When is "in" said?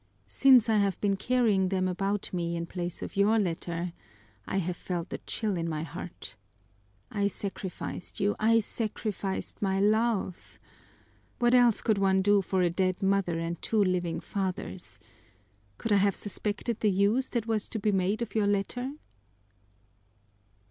2.55-2.65, 5.55-5.69